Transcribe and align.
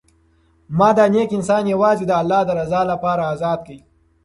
ما 0.77 0.89
دا 0.97 1.05
نېک 1.13 1.29
انسان 1.37 1.63
یوازې 1.73 2.05
د 2.07 2.11
الله 2.21 2.41
د 2.45 2.49
رضا 2.59 2.81
لپاره 2.91 3.23
ازاد 3.33 3.59
کړ. 3.67 3.75